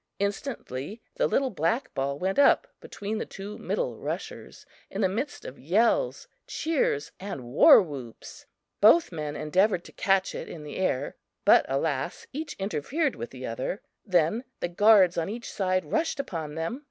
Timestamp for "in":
4.89-5.01, 10.49-10.63